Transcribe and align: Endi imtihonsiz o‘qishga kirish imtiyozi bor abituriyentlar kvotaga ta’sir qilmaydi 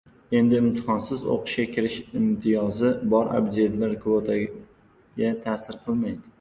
Endi 0.37 0.55
imtihonsiz 0.59 1.21
o‘qishga 1.33 1.65
kirish 1.75 1.99
imtiyozi 2.21 2.95
bor 3.13 3.31
abituriyentlar 3.37 3.95
kvotaga 4.07 5.33
ta’sir 5.49 5.83
qilmaydi 5.87 6.29